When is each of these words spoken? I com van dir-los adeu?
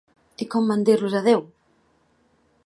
I 0.45 0.47
com 0.53 0.71
van 0.71 0.85
dir-los 0.87 1.17
adeu? 1.21 1.45